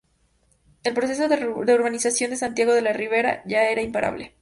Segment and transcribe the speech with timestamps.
[0.83, 4.33] El proceso de urbanización de Santiago de la Ribera ya era imparable.